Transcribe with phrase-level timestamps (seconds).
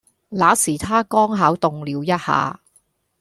[0.29, 2.59] 那時她剛巧動了一下